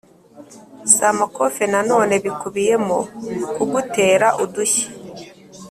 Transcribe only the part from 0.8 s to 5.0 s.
si amakofe Nanone bikubiyemo kugutera udushyi